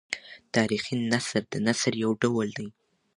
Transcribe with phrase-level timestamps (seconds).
[0.55, 2.67] تاریخي نثر د نثر یو ډول دﺉ.